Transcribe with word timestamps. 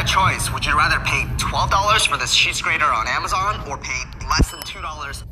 a 0.00 0.04
choice, 0.04 0.52
would 0.52 0.64
you 0.64 0.76
rather 0.76 1.00
pay 1.00 1.24
$12 1.38 2.08
for 2.08 2.16
this 2.16 2.32
sheet 2.32 2.60
grater 2.62 2.84
on 2.84 3.08
Amazon 3.08 3.60
or 3.68 3.76
pay 3.78 4.02
less 4.28 4.50
than 4.50 4.60
$2 4.60 5.31